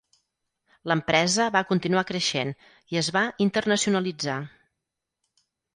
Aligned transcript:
L'empresa 0.91 1.45
va 1.57 1.63
continuar 1.73 2.05
creixent 2.13 2.55
i 2.95 3.01
es 3.05 3.13
va 3.19 3.25
internacionalitzar. 3.49 4.43